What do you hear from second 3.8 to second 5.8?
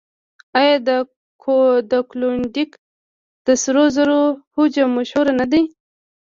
زرو هجوم مشهور نه دی؟